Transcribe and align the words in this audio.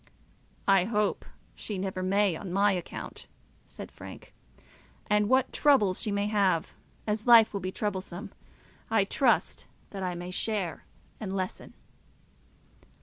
"I 0.67 0.85
hope 0.85 1.25
she 1.53 1.77
never 1.77 2.01
may, 2.01 2.35
on 2.35 2.51
my 2.51 2.71
account," 2.71 3.27
said 3.67 3.91
Frank. 3.91 4.33
"And 5.05 5.29
what 5.29 5.53
troubles 5.53 6.01
she 6.01 6.11
may 6.11 6.25
have, 6.25 6.73
as 7.05 7.27
life 7.27 7.53
will 7.53 7.59
be 7.59 7.71
troublesome, 7.71 8.31
I 8.89 9.03
trust 9.05 9.67
that 9.91 10.01
I 10.01 10.15
may 10.15 10.31
share 10.31 10.85
and 11.19 11.35
lessen." 11.35 11.75